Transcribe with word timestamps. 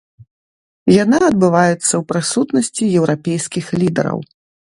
Яна 1.03 1.19
адбываецца 1.31 1.89
ў 1.89 2.01
прысутнасці 2.13 2.83
еўрапейскіх 3.03 3.65
лідараў. 3.85 4.19